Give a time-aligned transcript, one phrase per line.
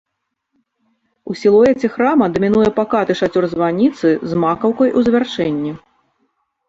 [1.33, 5.71] У сілуэце храма дамінуе пакаты шацёр званіцы з макаўкай у завяршэнні.